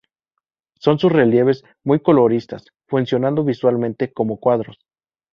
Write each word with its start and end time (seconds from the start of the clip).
Son 0.79 0.97
sus 0.97 1.11
relieves 1.11 1.63
muy 1.83 1.99
coloristas, 1.99 2.65
funcionando 2.87 3.43
visualmente 3.43 4.11
como 4.11 4.37
cuadros. 4.39 4.79